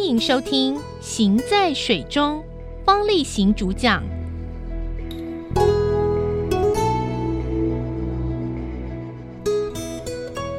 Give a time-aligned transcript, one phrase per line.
[0.00, 2.38] 欢迎收听《行在水中》，
[2.86, 4.02] 方力行主讲。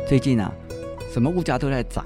[0.07, 0.54] 最近啊，
[1.12, 2.05] 什么物价都在涨，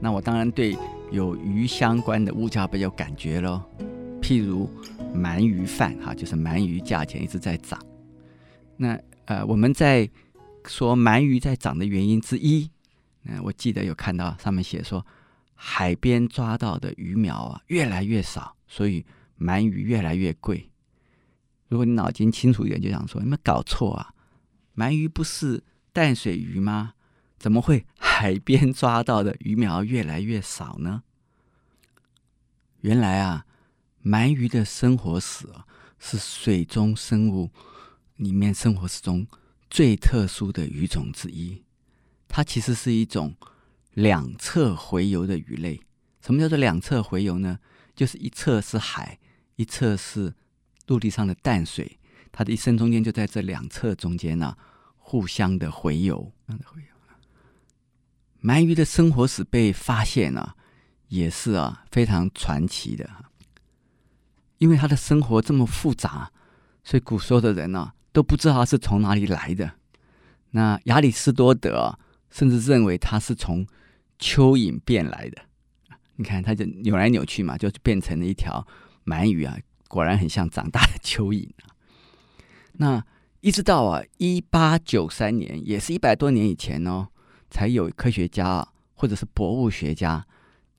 [0.00, 0.76] 那我当然对
[1.12, 3.62] 有鱼相关的物价比较感觉喽。
[4.20, 4.68] 譬如
[5.14, 7.78] 鳗鱼饭哈，就是鳗鱼价钱一直在涨。
[8.76, 10.10] 那呃，我们在
[10.66, 12.68] 说鳗鱼在涨的原因之一，
[13.22, 15.06] 那我记得有看到上面写说，
[15.64, 19.06] 海边抓到的鱼苗啊越来越少，所以
[19.38, 20.68] 鳗鱼越来越贵。
[21.68, 24.12] 如果你脑筋清楚一点，就想说有没有搞错啊？
[24.74, 25.62] 鳗鱼不是
[25.92, 26.94] 淡水鱼吗？
[27.38, 31.04] 怎么会海边抓到的鱼苗越来越少呢？
[32.80, 33.46] 原来啊，
[34.04, 35.64] 鳗鱼的生活史啊，
[36.00, 37.48] 是水中生物
[38.16, 39.24] 里面生活史中
[39.70, 41.62] 最特殊的鱼种之一。
[42.26, 43.36] 它其实是一种
[43.94, 45.80] 两侧洄游的鱼类。
[46.20, 47.58] 什么叫做两侧洄游呢？
[47.94, 49.18] 就是一侧是海，
[49.56, 50.34] 一侧是
[50.86, 51.98] 陆地上的淡水。
[52.30, 54.56] 它的一生中间就在这两侧中间呢、
[54.96, 56.32] 互相的洄游。
[58.42, 60.56] 鳗鱼的生活史被发现啊，
[61.08, 63.08] 也是啊非常传奇的。
[64.58, 66.30] 因为它的生活这么复杂，
[66.82, 69.72] 所以古时候的人呢、都不知道它是从哪里来的。
[70.50, 71.98] 那亚里士多德、
[72.30, 73.66] 甚至认为它是从
[74.22, 75.42] 蚯蚓变来的。
[76.14, 78.64] 你看，它就扭来扭去嘛，就变成了一条
[79.04, 81.74] 鳗鱼啊，果然很像长大的蚯蚓啊。
[82.74, 83.04] 那
[83.40, 87.08] 一直到啊一八九三年，也是一百多年以前哦。
[87.50, 90.26] 才有科学家或者是博物学家，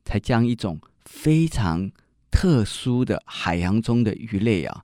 [0.03, 1.91] 才将一种非常
[2.31, 4.83] 特殊的海洋中的鱼类啊，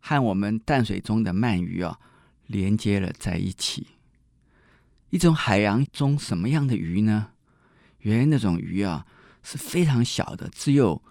[0.00, 2.00] 和我们淡水中的鳗鱼啊
[2.48, 3.86] 连接了在一起。
[5.10, 7.28] 一种海洋中什么样的鱼呢？
[8.04, 9.04] 原来那种鱼啊
[9.42, 11.02] 是非常小的，只有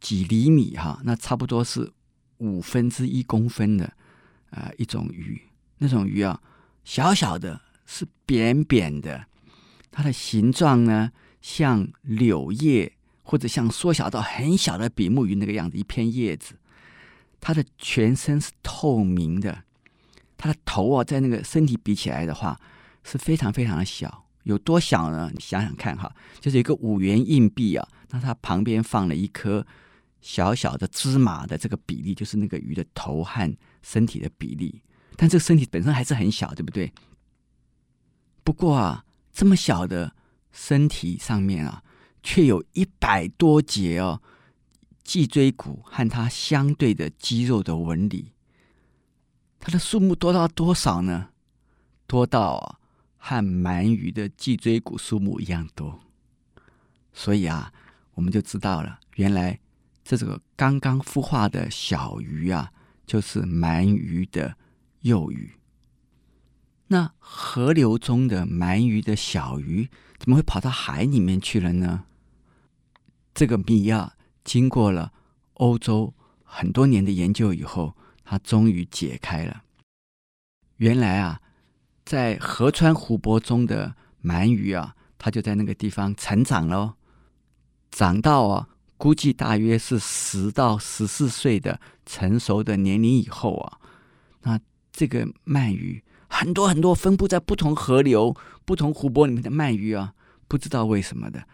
[0.00, 1.92] 几厘米哈，那差不多是
[2.38, 3.84] 五分之一公分的
[4.50, 5.40] 啊、呃、一种鱼。
[5.76, 6.40] 那种鱼啊，
[6.84, 9.26] 小小的，是扁扁的。
[9.90, 12.92] 它的形状呢，像柳叶，
[13.22, 16.54] 或者像缩小到很小的比目鱼那个样子，一片叶子。
[17.40, 19.64] 它的全身是透明的，
[20.36, 22.58] 它的头啊，在那个身体比起来的话，
[23.04, 24.24] 是非常非常的小。
[24.48, 25.30] 有多小呢？
[25.32, 29.64] 你想想看哈，就是一个五元硬币啊，那它旁边放了一颗
[30.20, 34.82] 小小的芝麻的这个比例，就是那个鱼的头和身体的比例。
[35.16, 36.92] 但这个身体本身还是很小，对不对？
[38.42, 39.04] 不过啊。
[39.30, 40.16] 这么小的
[40.50, 41.80] 身体上面啊，
[42.24, 44.20] 却有一百多节哦，
[45.04, 48.32] 脊椎骨和它相对的肌肉的纹理。
[49.60, 51.28] 它的数目多到多少呢？
[52.08, 52.80] 多到啊，
[53.18, 56.00] 和鳗鱼的脊椎骨数目一样多。
[57.12, 57.72] 所以啊，
[58.14, 59.60] 我们就知道了，原来
[60.02, 62.72] 这个刚刚孵化的小鱼啊，
[63.06, 64.56] 就是鳗鱼的
[65.00, 65.52] 幼鱼。
[66.86, 72.04] 那河流中的鳗鱼的小鱼怎么会跑到海里面去了呢？
[73.34, 75.12] 这个谜啊，经过了
[75.54, 79.64] 欧洲很多年的研究以后，它终于解开了。
[80.76, 81.42] 原来啊，
[82.08, 86.94] 在河川湖泊中的鳗鱼啊，它就在那个地方成长喽，
[87.90, 93.78] 长到啊，估计大约是十到十四岁的成熟的年龄以后啊，
[94.44, 94.58] 那
[94.90, 96.02] 这个鳗鱼。
[96.30, 100.14] 很多很多分布在不同河流、不同湖泊里面的鳗鱼啊，
[100.48, 101.46] 不知道为什么的，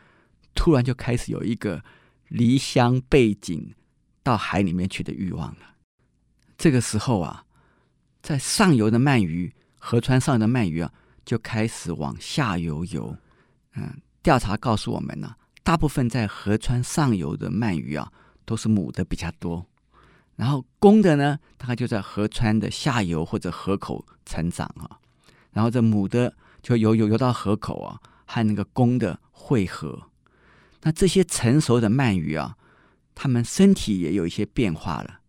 [0.54, 1.82] 突然就开始有一个
[2.28, 3.75] 离乡背井
[4.22, 5.75] 到海里面去的欲望了。
[6.56, 7.44] 这个时候啊，
[8.22, 9.53] 在上游的鳗鱼，
[9.87, 10.91] 河川上的鳗鱼啊，
[11.27, 13.15] 就开始往下游游。
[13.75, 18.11] 嗯，调查告诉我们呢、大部分在河川上游的鳗鱼啊，
[18.47, 19.67] 都是母的比较多。
[20.37, 24.99] 然后公的呢，大概就在河川的下游或者河口成长啊。
[25.53, 30.09] 然后这母的就游游游到河口啊，和那个公的汇合。
[30.80, 32.57] 那这些成熟的鳗鱼啊，
[33.15, 35.21] 它们身体也有一些变化了。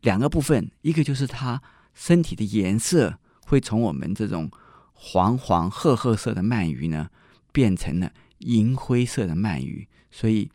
[0.00, 1.62] 两个部分，一个就是它
[1.94, 3.20] 身体的颜色
[3.52, 4.50] 会从我们这种
[4.92, 7.08] 黄黄褐褐色的鳗鱼呢，
[7.52, 9.86] 变成了银灰色的鳗鱼。
[10.10, 10.50] 所以，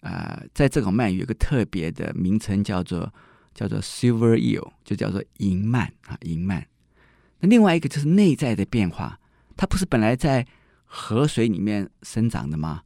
[0.00, 3.12] 呃，在这种鳗鱼有个特别的名称叫做。
[3.56, 6.62] 叫做 silver eel，就叫做银鳗啊，银鳗。
[7.40, 9.18] 那另外一个就是内在的变化，
[9.56, 10.46] 它不是本来在
[10.84, 12.82] 河水里面生长的吗？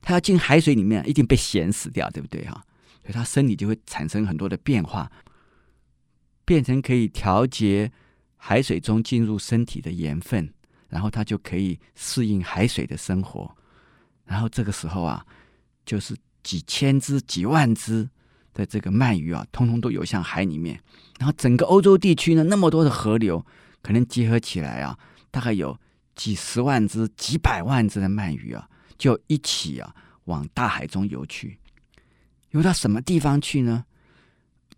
[0.00, 2.64] 它要进海水里面，一定被咸死掉，对不对哈？
[3.02, 5.12] 所以它身体就会产生很多的变化，
[6.46, 7.92] 变成可以调节
[8.38, 10.50] 海水中进入身体的盐分，
[10.88, 13.54] 然后它就可以适应海水的生活。
[14.24, 15.26] 然后这个时候啊，
[15.84, 18.08] 就是几千只、几万只
[18.54, 20.80] 的这个鳗鱼啊，通通都游向海里面。
[21.18, 23.44] 然后整个欧洲地区呢，那么多的河流，
[23.82, 24.96] 可能结合起来啊，
[25.30, 25.78] 大概有
[26.14, 29.94] 几十万只、几百万只的鳗鱼啊，就一起啊
[30.24, 31.58] 往大海中游去。
[32.50, 33.84] 游到什么地方去呢？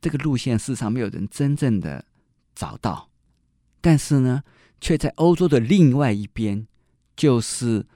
[0.01, 2.03] 这个路线事实上没有人真正的
[2.55, 3.10] 找到，
[3.81, 4.43] 但是呢，
[4.81, 6.67] 却在欧洲的另外一边，
[7.17, 7.87] 就是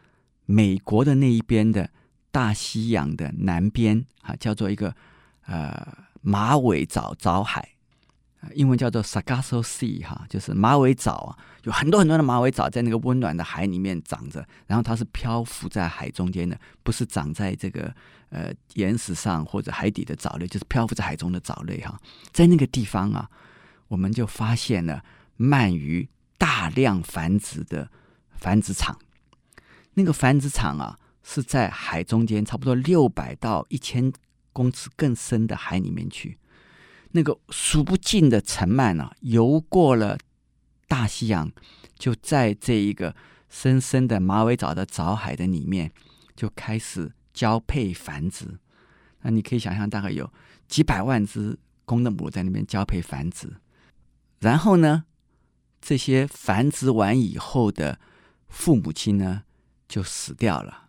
[0.47, 1.91] 美国的那一边的
[2.31, 4.95] 大西洋的南边啊，叫做一个
[5.47, 5.87] 呃
[6.23, 7.71] 马尾藻藻海。
[8.53, 17.91] 英文叫做 Sargasso Sea 哈，就是马尾藻啊，有很多很多的马尾藻在那个温暖的海里面长着，然后它是漂浮在海中间的，不是长在这个
[18.29, 21.99] 呃岩石上或者海底的藻类，就是漂浮在海中的藻类哈。
[22.33, 23.27] 在那个地方啊，
[23.89, 25.03] 我们就发现了
[25.39, 26.09] 鳗鱼
[26.39, 27.91] 大量繁殖的
[28.37, 28.99] 繁殖场。
[29.95, 34.13] 那个繁殖场啊，是在海中间差不多六百到一千
[34.53, 36.39] 公尺更深的海里面去。
[37.13, 40.19] 那个数不尽的成鳗啊，游过了
[40.89, 41.51] 大西洋，
[41.97, 43.15] 就在这一个
[43.49, 45.93] 深深的马尾藻的藻海的里面，
[46.35, 48.59] 就开始交配繁殖。
[49.23, 50.29] 那你可以想象，大概有
[50.67, 53.49] 几百万只公的母在那边交配繁殖。
[54.41, 55.05] 然后呢，
[55.85, 58.01] 这些繁殖完以后的
[58.49, 59.43] 父母亲呢，
[59.87, 60.89] 就死掉了。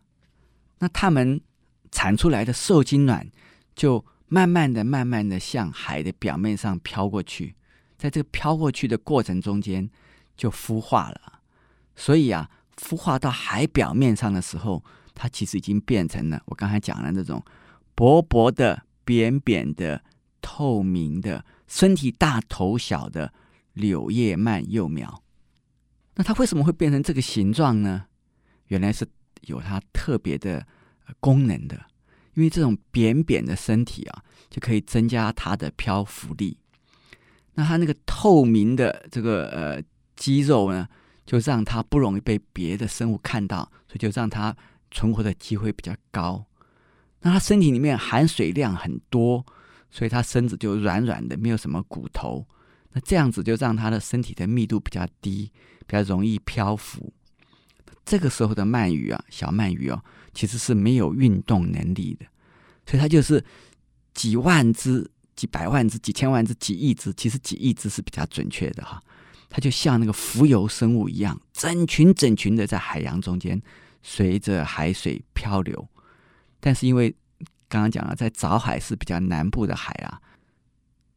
[0.80, 1.42] 那他们
[1.92, 3.30] 产出来的受精卵
[3.76, 4.06] 就。
[4.28, 7.56] 慢慢的、慢慢的向海的表面上飘过去，
[7.96, 9.88] 在这个飘过去的过程中间
[10.36, 11.42] 就孵化了。
[11.96, 14.84] 所以啊，孵化到海表面上的时候，
[15.14, 17.42] 它其实已经变成了我刚才讲的那种
[17.94, 20.04] 薄薄的、扁扁的、
[20.42, 23.32] 透明的、身体大头小的
[23.76, 25.24] 柳叶鳗幼苗。
[26.16, 28.08] 那它为什么会变成这个形状呢？
[28.68, 29.08] 原来是
[29.42, 30.66] 有它特别的
[31.20, 31.80] 功能的。
[32.34, 36.58] 因为这种扁扁的身体啊，就可以增加它的漂浮力。
[37.54, 39.82] 那它那个透明的这个呃
[40.18, 40.86] 肌肉呢，
[41.26, 44.54] 就让它不容易被别的生物看到，所以就让它
[44.92, 46.46] 存活的机会比较高。
[47.22, 49.46] 那它身体里面含水量很多，
[49.90, 52.46] 所以它身子就软软的，没有什么骨头。
[52.96, 55.52] 那这样子就让它的身体的密度比较低，
[55.86, 57.12] 比较容易漂浮。
[58.06, 60.02] 这个时候的鳗鱼啊，小鳗鱼哦，
[60.34, 62.26] 其实是没有运动能力的，
[62.86, 63.44] 所以它就是
[64.14, 69.04] 几万只、几百万只、几千万只、几亿只，其实几亿只是比较准确的哈。
[69.50, 73.62] 它就像那个浮游生物一样，整群整群的在海洋中间
[74.04, 75.86] 随着海水漂流。
[76.62, 77.14] 但是因为
[77.68, 80.22] 刚刚讲了，在藻海是比较南部的海啊，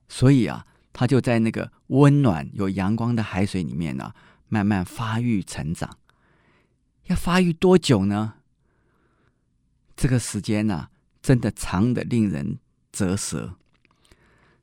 [0.09, 0.65] 所以啊，
[0.99, 4.13] 它就在那个温暖有阳光的海水里面呢，
[4.49, 5.97] 慢慢发育成长。
[7.05, 8.35] 要发育多久呢？
[9.95, 10.89] 这个时间呢、
[11.23, 12.59] 真的长得令人
[12.91, 13.55] 啧舌。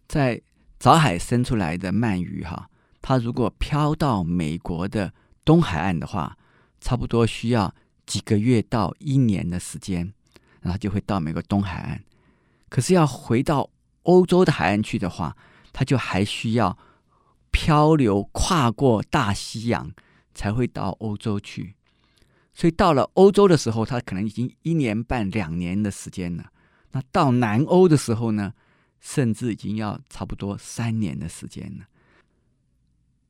[0.10, 0.42] 在
[0.78, 2.70] 藻海生出来的鳗鱼哈，
[3.02, 5.14] 它如果漂到美国的
[5.46, 6.38] 东海岸的话，
[6.82, 7.74] 差不多需要
[8.06, 10.14] 几个月到一年的时间，
[10.60, 12.04] 然后就会到美国东海岸。
[12.68, 13.70] 可是要回到
[14.04, 15.38] 欧洲的海岸去的话，
[15.76, 16.78] 它就还需要
[17.52, 19.92] 漂流跨过大西洋，
[20.34, 21.76] 才会到欧洲去。
[22.54, 26.50] 所以到了欧洲的时候，它可能已经一年半两年的时间了。
[26.92, 28.54] 那到南欧的时候呢，
[29.02, 31.84] 甚至已经要差不多三年的时间了。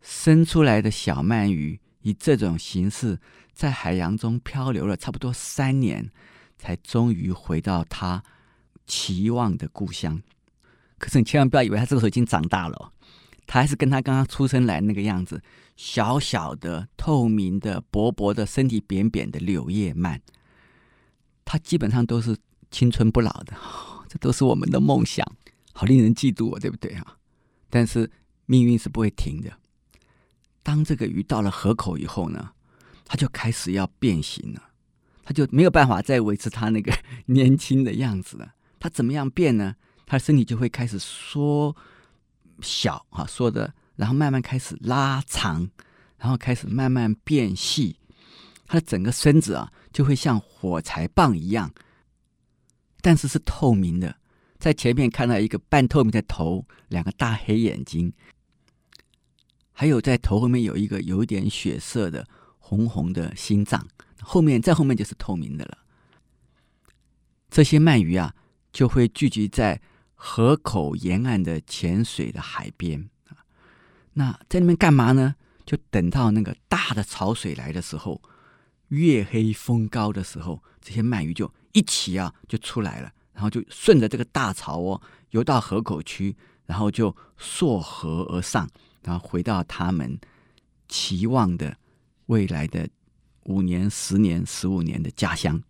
[0.01, 3.19] 生出来的小鳗鱼以这种形式
[3.53, 6.11] 在海洋中漂流了差不多三年，
[6.59, 8.21] 才终于回到它
[8.85, 10.21] 期望的故乡。
[11.05, 12.91] 可是你千万不要以为它这个时候已经长大了。
[13.45, 15.39] 它还是跟它刚刚出生来那个样子，
[15.77, 20.19] 小小的、透明的、薄薄的身体扁扁的柳叶鳗，
[21.45, 22.35] 它基本上都是
[22.71, 23.55] 青春不老的，
[24.09, 25.23] 这都是我们的梦想，
[25.73, 27.17] 好令人嫉妒哦，对不对啊？
[27.69, 28.09] 但是
[28.47, 29.51] 命运是不会停的。
[30.63, 32.49] 当这个鱼到了河口以后呢，
[33.05, 34.71] 它就开始要变形了，
[35.23, 36.91] 它就没有办法再维持它那个
[37.27, 38.55] 年轻的样子了。
[38.79, 39.75] 它怎么样变呢？
[40.05, 41.75] 它的身体就会开始缩。
[42.61, 45.69] 小啊，缩的，然后慢慢开始拉长，
[46.17, 47.99] 然后开始慢慢变细，
[48.65, 51.69] 它的整个身子啊，就会像火柴棒一样，
[53.01, 54.15] 但是是透明的，
[54.57, 58.13] 在前面看到一个半透明的头，两个大黑眼睛，
[59.73, 62.25] 还有在头后面有一个有点血色的
[62.57, 63.85] 红红的心脏，
[64.21, 65.77] 后面再后面就是透明的了。
[67.49, 68.33] 这些鳗鱼啊，
[68.71, 69.81] 就会聚集在。
[70.27, 73.45] 河口沿岸的浅水的海边啊，
[74.13, 75.35] 那在那边干嘛呢？
[75.67, 78.19] 就等到那个大的潮水来的时候，
[78.87, 88.67] 月黑风高的时候，这些鳗鱼就一起啊就出来了，然后就顺着这个大潮哦游到河口区，然后就溯河而上，
[89.03, 90.19] 然后回到他们
[90.87, 91.77] 期望的
[92.25, 92.89] 未来的
[93.43, 95.61] 五年、十年、十五年的家乡。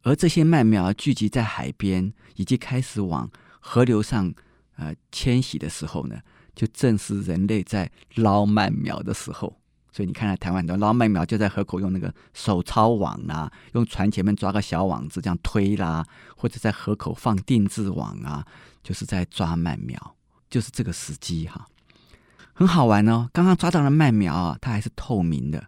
[0.00, 3.30] 而这些鳗苗聚集在海边，以及开始往
[3.64, 4.30] 河流上
[4.76, 6.20] 呃迁徙的时候呢，
[6.54, 9.56] 就正是人类在捞鳗苗的时候。
[9.94, 16.02] 所以你看到台湾很多捞鳗苗就在河口用那个手抄网啊，用船前面抓个小网子这样推啦，
[16.34, 18.42] 或者在河口放定置网啊，
[18.82, 20.16] 就是在抓鳗苗，
[20.48, 21.66] 就是这个时机哈，
[22.54, 23.28] 很好玩哦。
[23.34, 25.62] 刚刚抓到了鳗苗啊，它还是透明的，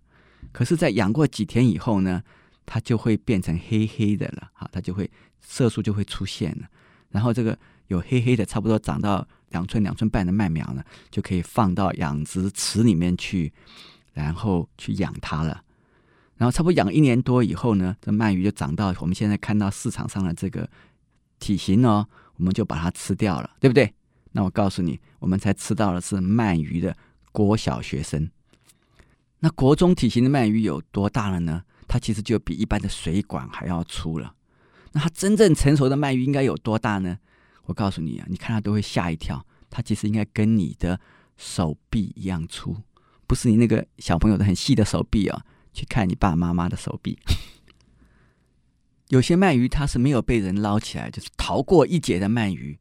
[0.53, 2.23] 可是，在养过几天以后呢，
[2.65, 5.11] 它就会变成黑黑的了哈，它就会
[5.43, 6.67] 色素就会出现了，
[7.11, 13.53] 然后这个有黑黑的，差不多长到两寸两寸半的麦苗呢，就可以放到养殖池里面去。
[14.15, 15.61] 然后去养它了，
[16.37, 20.71] 然后差不多养一年多以后呢，这鳗鱼就长到我们现在看到市场上的这个
[21.41, 23.93] 体型哦，我们就把它吃掉了，对不对？
[24.31, 26.97] 那我告诉你，我们才吃到的是鳗鱼的
[27.33, 28.31] 国小学生。
[29.41, 31.65] 那国中体型的鳗鱼有多大了呢？
[31.89, 34.33] 它其实就比一般的水管还要粗了。
[34.93, 37.19] 那它真正成熟的鳗鱼应该有多大呢？
[37.65, 40.99] 我告诉你啊，你看它都会吓一跳，它其实应该跟你的
[41.37, 42.77] 手臂一样粗。
[43.27, 45.43] 不是你那个小朋友的很细的手臂哦，
[45.73, 47.19] 去看你爸爸妈妈的手臂。
[49.09, 52.79] 有些鳗鱼它是没有被人捞起来，就是逃过一劫的鳗鱼，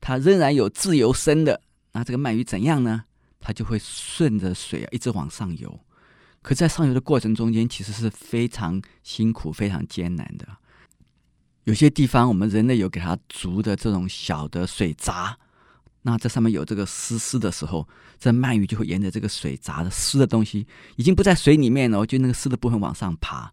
[0.00, 1.60] 它仍然有自由身的。
[1.92, 3.04] 那这个鳗鱼怎样呢？
[3.40, 5.80] 它就会顺着水啊一直往上游。
[6.42, 10.46] 可在上游的过程中间，其实是非常辛苦、非常艰难的。
[11.64, 15.38] 有些地方我们人类有给它筑的这种小的水闸。
[16.02, 17.86] 那这上面有这个湿湿的时候，
[18.18, 23.52] 这鳗鱼就会沿着这个水闸的湿的东西，已经不在水里面了，就那个湿的部分往上爬。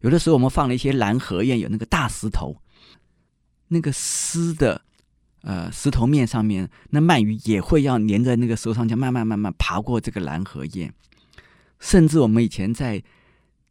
[0.00, 2.56] 有的时候我们放了一些蓝河堰，有那个大石头，
[3.68, 4.82] 那个湿的
[5.42, 10.92] 呃石头面上面，那鳗鱼也会要粘在那个石头上，就慢慢慢慢爬过这个蓝河堰。
[11.78, 13.00] 甚至我们以前在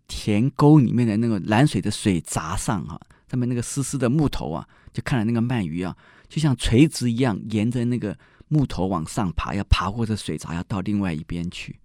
[0.07, 2.97] 田沟里面的那个蓝水的水闸上啊，
[3.29, 5.95] 上面那个湿湿的木头啊，就看到那个鳗鱼啊。
[6.29, 8.17] 就像垂直一样，沿着那个
[8.49, 11.79] 木头往上爬，要爬过这水闸，要到另外一边去，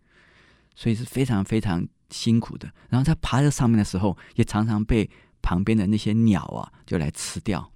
[0.74, 2.68] 所以是非常非常辛苦的。
[2.88, 5.08] 然后在爬在上面的时候，也常常被
[5.42, 7.70] 旁边的那些鸟啊就来吃掉。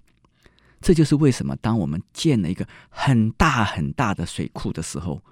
[0.81, 5.23] 这就是为什么当我们建了一个很大很大的水库的时候，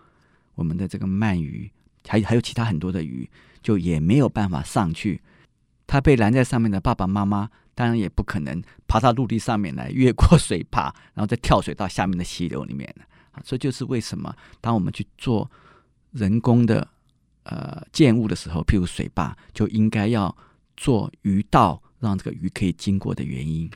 [0.54, 1.68] 我们的这个鳗鱼
[2.06, 3.28] 还还有其他很多的鱼，
[3.60, 5.20] 就也没有办法上去。
[5.84, 7.50] 它被拦在上面的爸爸妈妈。
[7.74, 12.88] 当然也不可能爬到陆地上面来，越过水坝， 然后再跳水到下面的溪流里面
[13.32, 15.50] 啊，这就是为什么当我们去做
[16.12, 16.86] 人工的
[17.42, 20.36] 呃建物的时候，譬如水坝，就应该要
[20.76, 23.68] 做鱼道，让这个鱼可以经过的原因。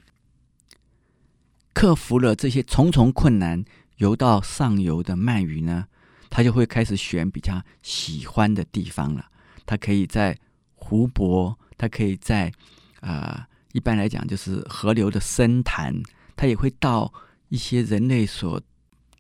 [1.75, 3.65] 克服了这些重重困难，
[3.97, 5.87] 游到上游的鳗鱼呢，
[6.31, 9.27] 它就会开始选比较喜欢的地方了。
[9.67, 10.39] 它可以在
[10.75, 12.53] 湖泊，它可以在
[13.01, 13.49] 啊。
[13.79, 15.95] 一般来讲，就是河流的深潭，
[16.35, 17.13] 它也会到
[17.49, 18.61] 一些人类所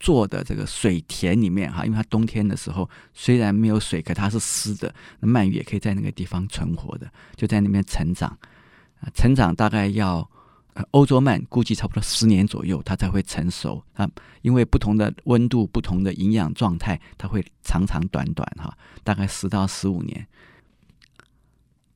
[0.00, 8.36] 做的这个水田里面哈，因为它冬天的时候虽然没有水，可它是湿的，那鳗鱼也可以在那个地方存活的，就在那边成长。
[9.14, 10.28] 成长大概要
[10.90, 14.10] 欧洲鳗估计差不多十年左右，它才会成熟啊，
[14.42, 20.26] 因为不同的温度、不同的营养状态，它会长长短短哈，大概十到十五年。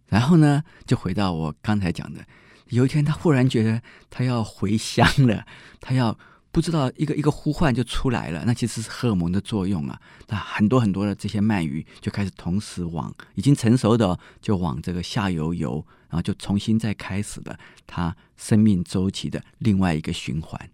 [0.06, 2.24] 然后呢，就回到我刚才讲的。
[2.72, 5.44] 有一天，他忽然觉得他要回乡了，
[5.78, 6.18] 他要
[6.50, 10.00] 不知道一个一个呼唤就出来了，那其实是荷尔蒙的作用啊。
[10.28, 20.70] 那很多很多的这些鳗鱼就开始同时往已经成熟的就往这个下游游，然后就重新再开始了它生命周期的另外一个循环。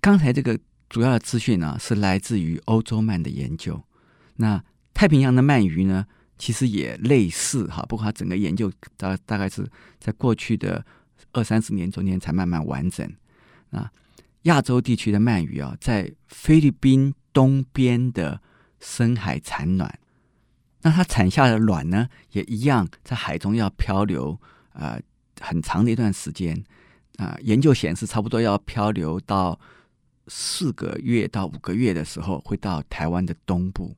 [0.00, 3.84] 刚才这个主要的资讯呢，是来自于欧洲鳗的研究。
[4.36, 6.06] 那太平洋的鳗鱼呢？
[6.44, 9.66] 其实也类似哈，不过它整个研究大大概是
[9.98, 10.84] 在过去的
[11.32, 13.10] 二三十年中间才慢慢完整。
[13.70, 13.90] 啊，
[14.42, 18.42] 亚洲地区的鳗鱼啊，在菲律宾东边的
[18.78, 19.98] 深海产卵，
[20.82, 24.38] 那它产下的卵呢，也一样在海中要漂流
[24.74, 25.02] 啊、呃、
[25.40, 26.62] 很长的一段时间
[27.16, 29.58] 啊、研究显示，差不多要漂流到
[30.28, 33.96] 四个月到五个月的时候，会到台湾的东部。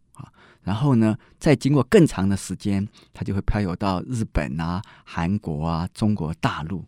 [0.66, 6.84] 然后呢，再经过更长的时间，它就会漂游到日本啊、韩国啊、中国大陆。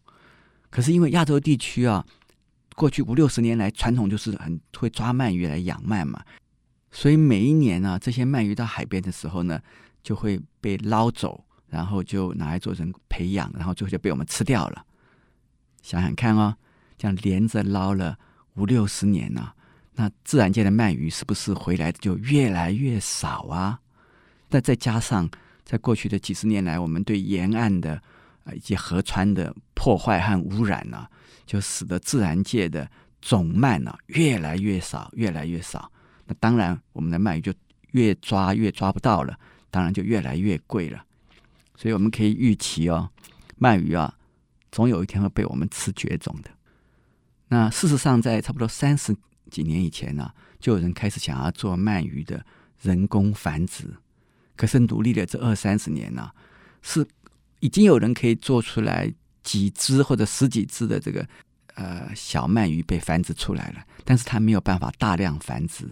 [0.68, 2.04] 可是因为亚洲地区啊，
[2.75, 6.20] 过去五六十年来传统就是很会抓鳗鱼来养鳗嘛，
[6.90, 9.61] 所以每一年呢、这些鳗鱼到海边的时候呢，
[10.02, 14.85] 就会被捞走，然后就拿来做成培养，然后最后就被我们吃掉了。
[15.82, 16.56] 想想看哦，
[16.99, 18.18] 这样连着捞了
[18.54, 19.52] 五六十年呢、
[20.00, 23.80] 那自然界的鳗鱼是不是回来的就越来越少啊？
[24.48, 25.28] 那再加上
[25.64, 28.00] 在过去的几十年来，我们对沿岸的
[28.44, 31.04] 啊以及河川的破坏和污染呢、
[31.44, 32.88] 就使得自然界的
[33.20, 35.90] 种鳗呢越来越少，越来越少。
[36.26, 37.52] 那当然，我们的鳗鱼就
[37.90, 39.36] 越抓越抓不到了，
[39.68, 41.04] 当然就越来越贵了。
[41.74, 43.10] 所以我们可以预期哦，
[43.58, 44.14] 鳗鱼啊，
[44.70, 46.50] 总有一天会被我们吃绝种的。
[47.48, 49.12] 那事实上，在差不多三十
[49.50, 52.44] 几年以前呢、就有人开始想要做鳗鱼的
[52.80, 53.84] 人工繁殖。
[54.56, 56.30] 可是努力了这二三十年呢、
[56.82, 57.06] 是
[57.60, 59.12] 已经有人可以做出来
[59.42, 61.26] 几只或者十几只的这个
[61.74, 65.88] 呃小鳗鱼被繁殖出来了，但是它没有办法大量繁殖。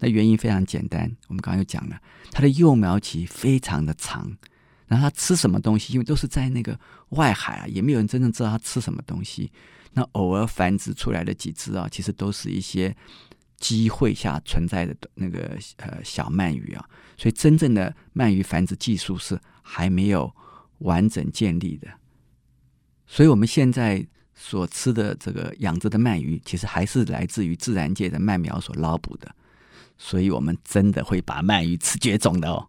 [0.00, 2.00] 那原因非常简单，我们刚刚又讲了，
[2.30, 4.36] 它的幼苗期非常的长，
[4.88, 6.76] 然后它吃什么东西，因为都是在那个
[7.10, 9.52] 外海啊，也没有人真正知道它吃什么东西。
[9.92, 12.96] 那偶尔繁殖出来的几只啊，其实都是一些。
[13.60, 20.32] 机会下存在的那个呃小鳗鱼啊，所以真正的鳗鱼繁殖技术是还没有
[20.78, 21.88] 完整建立的。
[23.04, 29.34] 所以我们现在所吃的这个养殖的鳗鱼，其实还是来自于自然界的鳗苗所捞捕的。
[29.96, 32.68] 所以我们真的会把鳗鱼吃绝种的哦。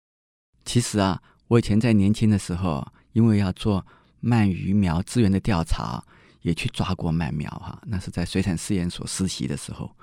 [0.66, 3.84] 其实啊，我以前在年轻的时候，因为要做
[4.22, 6.02] 鳗鱼苗资源的调查。
[6.42, 9.94] 也去抓过鳗苗哈，那是在水产试验所实习的时候，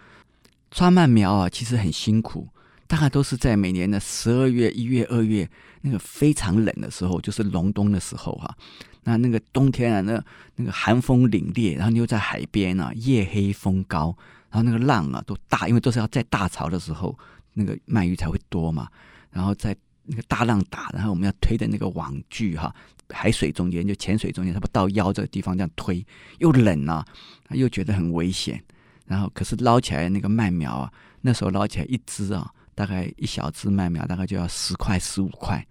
[0.69, 2.47] 抓鳗苗啊，其实很辛苦，
[2.85, 5.49] 大概都是在每年的十二月、一月、二月
[5.81, 8.55] 那个非常冷的时候，就是隆冬的时候哈。
[9.03, 10.23] 那那个冬天啊，那
[10.57, 14.15] 那个寒风凛冽，然后你又在海边啊，夜黑风高，
[14.51, 17.17] 然后那个浪啊都大，因为都是要在大潮的时候，
[17.53, 18.87] 那个鳗鱼才会多嘛，
[19.31, 19.75] 然后在。
[20.07, 22.73] 那个大浪打，然后我们要推的那个网具哈，
[23.09, 26.05] 海水中间就浅水中间，差不到腰这个地方这样推，
[26.39, 27.05] 又冷啊，
[27.49, 28.63] 又觉得很危险。
[29.05, 30.91] 然后可是捞起来那个鳗苗啊，
[31.21, 35.65] 那时候捞起来一只啊，大概一小只鳗苗大概就要十块十五块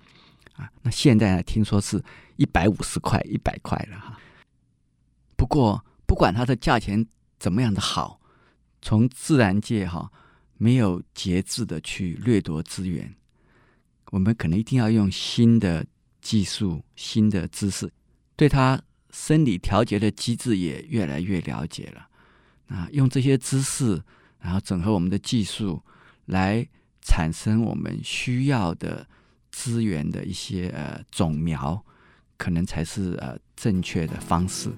[0.55, 0.71] 啊。
[0.83, 2.03] 那现在呢，听说是
[2.37, 4.19] 一百五十块一百块了哈。
[5.37, 7.07] 不过不管它的价钱
[7.39, 8.21] 怎么样的好，
[8.81, 10.11] 从自然界哈
[10.57, 13.15] 没有节制的去掠夺资源。
[14.11, 15.85] 我们可能一定要用新的
[16.23, 17.91] 技术、新的知识，
[18.37, 22.09] 对它生理调节的机制也越来越了解了。
[22.69, 24.01] 啊，用这些知识，
[24.41, 25.83] 然后整合我们的技术，
[26.27, 26.67] 来
[27.03, 29.07] 产生我们需要的
[29.51, 31.85] 资源的一些呃种苗，
[32.37, 34.71] 可能才是呃正确的方式。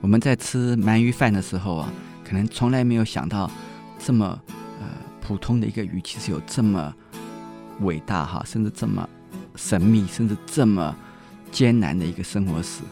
[0.00, 1.92] 我们在吃鳗鱼饭的时候啊，
[2.24, 3.50] 可能从来没有想到
[3.98, 4.40] 这么
[4.80, 4.88] 呃
[5.20, 6.94] 普通的一个鱼，其实有这么。
[7.84, 9.08] 伟大哈，甚至这么
[9.56, 10.94] 神秘，甚至这么
[11.50, 12.82] 艰难的一个生活史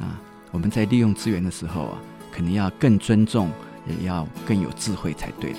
[0.00, 0.20] 啊！
[0.50, 1.98] 我们在利用资源的时候啊，
[2.32, 3.50] 肯定要更尊重，
[3.86, 5.58] 也要更有智慧才对了。